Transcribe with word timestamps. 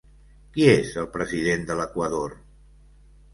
Qui 0.53 0.63
és 0.71 0.93
el 1.01 1.05
president 1.17 1.67
de 1.73 1.77
l'Equador? 1.81 2.35